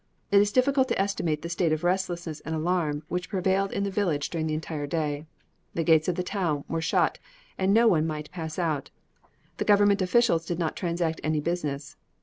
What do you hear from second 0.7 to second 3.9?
to estimate the state of restlessness and alarm which prevailed in